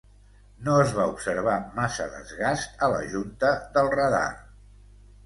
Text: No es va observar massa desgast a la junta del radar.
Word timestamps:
No 0.67 0.77
es 0.85 0.93
va 0.99 1.03
observar 1.11 1.57
massa 1.75 2.07
desgast 2.13 2.81
a 2.87 2.89
la 2.95 3.05
junta 3.13 3.53
del 3.77 3.91
radar. 3.97 4.25